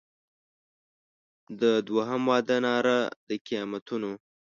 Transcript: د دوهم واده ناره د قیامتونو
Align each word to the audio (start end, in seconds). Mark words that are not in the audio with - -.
د 1.61 1.63
دوهم 1.87 2.21
واده 2.31 2.57
ناره 2.65 2.99
د 3.27 3.29
قیامتونو 3.47 4.11